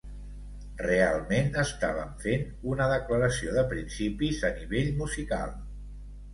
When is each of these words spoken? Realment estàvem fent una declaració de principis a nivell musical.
Realment 0.79 1.51
estàvem 1.65 2.15
fent 2.25 2.47
una 2.73 2.89
declaració 2.95 3.55
de 3.61 3.67
principis 3.77 4.43
a 4.53 4.55
nivell 4.59 4.93
musical. 5.07 5.59